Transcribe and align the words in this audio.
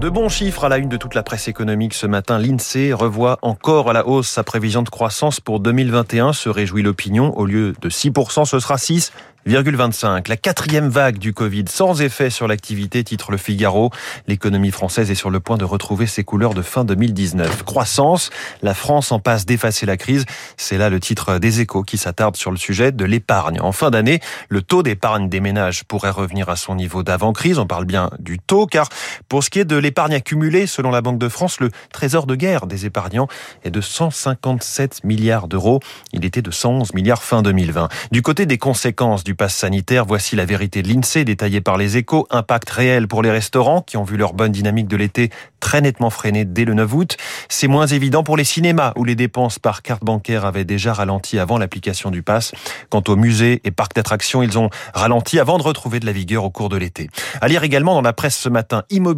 De 0.00 0.10
bons 0.10 0.28
chiffres 0.28 0.64
à 0.64 0.68
la 0.68 0.76
une 0.76 0.90
de 0.90 0.98
toute 0.98 1.14
la 1.14 1.22
presse 1.22 1.48
économique 1.48 1.94
ce 1.94 2.06
matin. 2.06 2.38
L'INSEE 2.38 2.92
revoit 2.92 3.38
encore 3.40 3.88
à 3.88 3.94
la 3.94 4.06
hausse 4.06 4.28
sa 4.28 4.44
prévision 4.44 4.82
de 4.82 4.90
croissance 4.90 5.40
pour 5.40 5.58
2021, 5.58 6.34
se 6.34 6.50
réjouit 6.50 6.82
l'opinion. 6.82 7.36
Au 7.38 7.46
lieu 7.46 7.74
de 7.80 7.88
6%, 7.88 8.44
ce 8.44 8.60
sera 8.60 8.76
6. 8.76 9.10
25. 9.46 10.28
La 10.28 10.36
quatrième 10.36 10.88
vague 10.88 11.18
du 11.18 11.32
Covid 11.32 11.64
sans 11.68 12.02
effet 12.02 12.30
sur 12.30 12.48
l'activité, 12.48 13.04
titre 13.04 13.30
Le 13.30 13.36
Figaro. 13.36 13.90
L'économie 14.26 14.72
française 14.72 15.10
est 15.10 15.14
sur 15.14 15.30
le 15.30 15.40
point 15.40 15.56
de 15.56 15.64
retrouver 15.64 16.06
ses 16.06 16.24
couleurs 16.24 16.54
de 16.54 16.62
fin 16.62 16.84
2019. 16.84 17.62
Croissance, 17.62 18.30
la 18.62 18.74
France 18.74 19.12
en 19.12 19.20
passe 19.20 19.46
d'effacer 19.46 19.86
la 19.86 19.96
crise. 19.96 20.24
C'est 20.56 20.78
là 20.78 20.90
le 20.90 20.98
titre 20.98 21.38
des 21.38 21.60
échos 21.60 21.82
qui 21.82 21.96
s'attarde 21.96 22.36
sur 22.36 22.50
le 22.50 22.56
sujet 22.56 22.90
de 22.90 23.04
l'épargne. 23.04 23.60
En 23.60 23.72
fin 23.72 23.90
d'année, 23.90 24.20
le 24.48 24.62
taux 24.62 24.82
d'épargne 24.82 25.28
des 25.28 25.40
ménages 25.40 25.84
pourrait 25.84 26.10
revenir 26.10 26.48
à 26.48 26.56
son 26.56 26.74
niveau 26.74 27.04
d'avant-crise. 27.04 27.58
On 27.58 27.66
parle 27.66 27.84
bien 27.84 28.10
du 28.18 28.38
taux, 28.40 28.66
car 28.66 28.88
pour 29.28 29.42
ce 29.42 29.50
qui 29.50 29.58
est 29.58 29.64
de 29.64 29.76
l'épargne 29.76 30.14
accumulée, 30.14 30.66
selon 30.66 30.90
la 30.90 31.00
Banque 31.00 31.18
de 31.18 31.28
France, 31.28 31.60
le 31.60 31.70
trésor 31.92 32.26
de 32.26 32.34
guerre 32.34 32.66
des 32.66 32.86
épargnants 32.86 33.28
est 33.64 33.70
de 33.70 33.80
157 33.80 35.04
milliards 35.04 35.48
d'euros. 35.48 35.80
Il 36.12 36.24
était 36.24 36.42
de 36.42 36.50
111 36.50 36.94
milliards 36.94 37.22
fin 37.22 37.42
2020. 37.42 37.88
Du 38.12 38.22
côté 38.22 38.46
des 38.46 38.58
conséquences 38.58 39.24
du 39.24 39.34
pass 39.34 39.54
sanitaire, 39.54 40.04
voici 40.04 40.36
la 40.36 40.44
vérité 40.44 40.82
de 40.82 40.88
l'INSEE 40.88 41.24
détaillée 41.24 41.60
par 41.60 41.76
les 41.76 41.96
échos. 41.96 42.26
Impact 42.30 42.70
réel 42.70 43.08
pour 43.08 43.22
les 43.22 43.30
restaurants 43.30 43.82
qui 43.82 43.96
ont 43.96 44.04
vu 44.04 44.16
leur 44.16 44.32
bonne 44.32 44.52
dynamique 44.52 44.86
de 44.86 44.96
l'été 44.96 45.30
très 45.58 45.80
nettement 45.80 46.10
freinée 46.10 46.44
dès 46.44 46.64
le 46.64 46.74
9 46.74 46.94
août. 46.94 47.16
C'est 47.48 47.68
moins 47.68 47.86
évident 47.86 48.22
pour 48.22 48.36
les 48.36 48.44
cinémas 48.44 48.92
où 48.96 49.04
les 49.04 49.16
dépenses 49.16 49.58
par 49.58 49.82
carte 49.82 50.04
bancaire 50.04 50.44
avaient 50.44 50.64
déjà 50.64 50.92
ralenti 50.92 51.38
avant 51.38 51.58
l'application 51.58 52.10
du 52.10 52.22
pass. 52.22 52.52
Quant 52.90 53.02
aux 53.08 53.16
musées 53.16 53.60
et 53.64 53.72
parcs 53.72 53.94
d'attractions, 53.94 54.42
ils 54.42 54.58
ont 54.58 54.70
ralenti 54.94 55.40
avant 55.40 55.58
de 55.58 55.62
retrouver 55.64 55.98
de 55.98 56.06
la 56.06 56.12
vigueur 56.12 56.44
au 56.44 56.50
cours 56.50 56.68
de 56.68 56.76
l'été. 56.76 57.10
À 57.40 57.48
lire 57.48 57.64
également 57.64 57.94
dans 57.94 58.02
la 58.02 58.12
presse 58.12 58.36
ce 58.36 58.48
matin, 58.48 58.84
immobilier, 58.90 59.15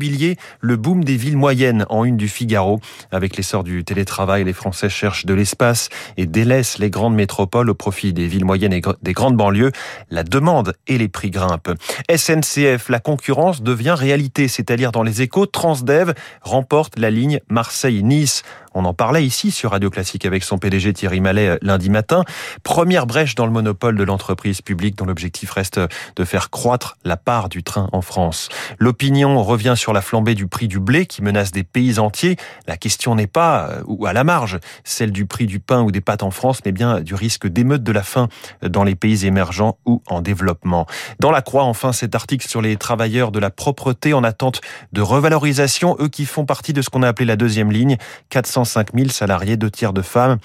le 0.61 0.77
boom 0.77 1.05
des 1.05 1.16
villes 1.16 1.37
moyennes 1.37 1.84
en 1.88 2.05
une 2.05 2.16
du 2.16 2.29
Figaro. 2.29 2.80
Avec 3.11 3.37
l'essor 3.37 3.64
du 3.64 3.84
télétravail, 3.84 4.45
les 4.45 4.53
Français 4.53 4.89
cherchent 4.89 5.27
de 5.27 5.34
l'espace 5.34 5.89
et 6.17 6.27
délaissent 6.27 6.78
les 6.78 6.91
grandes 6.91 7.14
métropoles 7.14 7.70
au 7.70 7.75
profit 7.75 8.12
des 8.12 8.27
villes 8.27 8.45
moyennes 8.45 8.72
et 8.72 8.83
des 9.03 9.12
grandes 9.12 9.37
banlieues 9.37 9.72
la 10.11 10.25
demande 10.25 10.75
et 10.87 10.98
les 10.98 11.09
prix 11.09 11.31
grimpent. 11.31 11.72
SNCF, 12.14 12.89
la 12.89 13.00
concurrence 13.00 13.62
devient 13.62 13.95
réalité, 13.97 14.48
c'est-à-dire 14.48 14.92
dans 14.92 15.03
les 15.03 15.22
échos, 15.22 15.47
Transdev 15.47 16.12
remporte 16.42 16.98
la 16.98 17.11
ligne 17.11 17.41
Marseille-Nice. 17.48 18.42
On 18.79 18.84
en 18.84 18.95
parlait 18.95 19.27
ici 19.27 19.51
sur 19.51 19.73
Radio 19.73 19.91
Classique 19.91 20.25
avec 20.25 20.45
son 20.45 20.57
PDG 20.57 20.93
Thierry 20.93 21.21
Mallet 21.21 21.48
euh, 21.48 21.59
lundi 21.62 21.91
matin. 21.91 22.23
Première 22.62 23.09
brèche 23.09 23.34
dans 23.34 23.45
le 23.45 23.51
monopole 23.51 23.97
de 23.97 24.05
l'entreprise 24.05 24.62
publique 24.62 24.95
dont 24.97 25.05
l'objectif 25.05 25.51
reste 25.51 25.81
de 26.15 26.25
faire 26.25 26.48
croître 26.48 26.97
la 27.03 27.17
part 27.17 27.49
du 27.49 27.65
train 27.65 27.89
en 27.91 28.03
France. 28.03 28.49
L'opinion 28.79 29.43
revient 29.43 29.75
sur 29.77 29.93
la 29.93 30.01
flambée 30.01 30.37
du 30.37 30.47
prix 30.47 30.69
du 30.69 30.79
blé 30.79 31.06
qui 31.06 31.23
menace 31.23 31.51
des 31.51 31.65
pays 31.65 31.99
entiers. 31.99 32.37
La 32.69 32.77
question 32.77 33.17
n'est 33.17 33.27
pas, 33.27 33.69
euh, 33.69 33.83
ou 33.87 34.06
à 34.06 34.12
la 34.12 34.23
marge, 34.23 34.61
celle 34.84 35.11
du 35.11 35.27
prix 35.27 35.47
du 35.47 35.59
pain 35.59 35.83
ou 35.83 35.91
des 35.91 36.01
pâtes 36.01 36.23
en 36.23 36.31
France, 36.31 36.61
mais 36.65 36.71
bien 36.71 37.01
du 37.01 37.17
risque 37.17 37.49
d'émeute 37.49 37.83
de 37.83 37.91
la 37.91 38.05
faim 38.05 38.29
dans 38.62 38.84
les 38.84 38.95
pays 38.95 39.27
émergents 39.27 39.77
ou 39.87 40.03
en 40.06 40.21
développement. 40.21 40.87
Dans 41.19 41.33
la 41.33 41.43
croix, 41.43 41.65
enfin, 41.65 41.93
cet 41.93 42.15
article 42.15 42.47
sur 42.47 42.62
les 42.62 42.77
travailleurs 42.77 43.33
de 43.33 43.41
la 43.41 43.51
propreté 43.51 44.15
en 44.15 44.23
attente 44.23 44.61
de 44.93 45.01
revalorisation, 45.01 45.97
eux 45.99 46.09
qui 46.09 46.27
font 46.27 46.45
partie 46.45 46.73
de 46.73 46.81
ce 46.81 46.91
qu'on 46.91 47.03
a 47.03 47.09
appelé 47.09 47.27
la 47.27 47.34
deuxième 47.34 47.73
ligne, 47.73 47.97
400 48.29 48.67
5 48.69 48.94
000 48.94 49.08
salariés, 49.08 49.56
deux 49.56 49.70
tiers 49.70 49.92
de 49.92 50.02
femmes. 50.02 50.38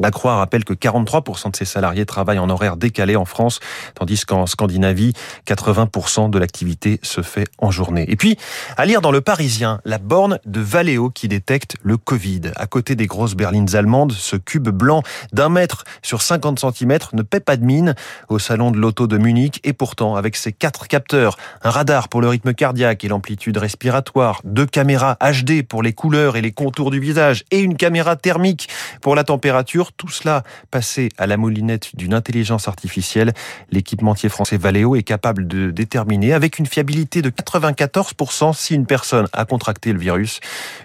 La 0.00 0.10
Croix 0.10 0.36
rappelle 0.36 0.64
que 0.64 0.74
43% 0.74 1.52
de 1.52 1.56
ces 1.56 1.64
salariés 1.64 2.06
travaillent 2.06 2.38
en 2.38 2.50
horaire 2.50 2.76
décalé 2.76 3.16
en 3.16 3.24
France, 3.24 3.60
tandis 3.94 4.24
qu'en 4.24 4.46
Scandinavie, 4.46 5.12
80% 5.46 6.30
de 6.30 6.38
l'activité 6.38 7.00
se 7.02 7.22
fait 7.22 7.46
en 7.58 7.70
journée. 7.70 8.04
Et 8.08 8.16
puis, 8.16 8.36
à 8.76 8.86
lire 8.86 9.00
dans 9.00 9.10
Le 9.10 9.20
Parisien, 9.20 9.80
la 9.84 9.98
borne 9.98 10.38
de 10.46 10.60
Valeo 10.60 11.10
qui 11.10 11.28
détecte 11.28 11.76
le 11.82 11.96
Covid. 11.96 12.52
À 12.56 12.66
côté 12.66 12.96
des 12.96 13.06
grosses 13.06 13.34
berlines 13.34 13.74
allemandes, 13.76 14.12
ce 14.12 14.36
cube 14.36 14.68
blanc 14.68 15.02
d'un 15.32 15.48
mètre 15.48 15.84
sur 16.02 16.22
50 16.22 16.60
cm 16.60 16.98
ne 17.12 17.22
paie 17.22 17.40
pas 17.40 17.56
de 17.56 17.64
mine 17.64 17.94
au 18.28 18.38
salon 18.38 18.70
de 18.70 18.78
l'auto 18.78 19.06
de 19.06 19.18
Munich. 19.18 19.60
Et 19.64 19.72
pourtant, 19.72 20.16
avec 20.16 20.36
ses 20.36 20.52
quatre 20.52 20.88
capteurs, 20.88 21.36
un 21.62 21.70
radar 21.70 22.08
pour 22.08 22.20
le 22.20 22.28
rythme 22.28 22.54
cardiaque 22.54 23.04
et 23.04 23.08
l'amplitude 23.08 23.56
respiratoire, 23.56 24.40
deux 24.44 24.66
caméras 24.66 25.16
HD 25.20 25.62
pour 25.66 25.82
les 25.82 25.92
couleurs 25.92 26.36
et 26.36 26.42
les 26.42 26.52
contours 26.52 26.90
du 26.90 27.00
visage 27.00 27.44
et 27.50 27.60
une 27.60 27.76
caméra 27.76 28.16
thermique 28.16 28.68
pour 29.00 29.14
la 29.14 29.24
température, 29.24 29.83
tout 29.92 30.08
cela 30.08 30.42
passé 30.70 31.08
à 31.18 31.26
la 31.26 31.36
moulinette 31.36 31.94
d'une 31.96 32.14
intelligence 32.14 32.68
artificielle, 32.68 33.32
l'équipementier 33.70 34.28
français 34.28 34.56
Valeo 34.56 34.96
est 34.96 35.02
capable 35.02 35.46
de 35.46 35.70
déterminer 35.70 36.32
avec 36.32 36.58
une 36.58 36.66
fiabilité 36.66 37.22
de 37.22 37.30
94% 37.30 38.54
si 38.54 38.74
une 38.74 38.86
personne 38.86 39.26
a 39.32 39.44
contracté 39.44 39.92
le 39.92 39.98
virus. 39.98 40.40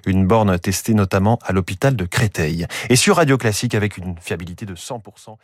Une 0.05 0.27
borne 0.27 0.57
testée 0.59 0.93
notamment 0.93 1.39
à 1.45 1.53
l'hôpital 1.53 1.95
de 1.95 2.05
Créteil. 2.05 2.67
Et 2.89 2.95
sur 2.95 3.17
Radio 3.17 3.37
Classique 3.37 3.75
avec 3.75 3.97
une 3.97 4.15
fiabilité 4.19 4.65
de 4.65 4.75
100%. 4.75 5.37